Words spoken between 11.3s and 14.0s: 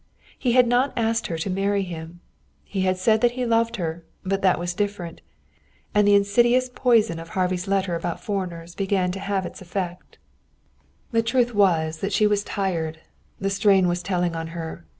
was that she was tired. The strain